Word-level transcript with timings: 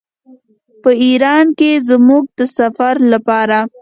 په 0.81 0.89
ایران 1.05 1.45
کې 1.57 1.71
زموږ 1.89 2.23
د 2.37 2.39
سفر 2.57 2.95
لپاره. 3.13 3.57